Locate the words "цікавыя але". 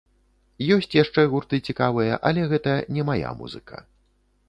1.73-2.49